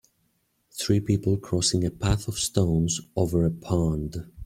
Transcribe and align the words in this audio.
Three 0.71 0.99
people 0.99 1.37
crossing 1.37 1.85
a 1.85 1.91
path 1.91 2.27
of 2.27 2.39
stones 2.39 3.01
over 3.15 3.45
a 3.45 3.51
pond. 3.51 4.31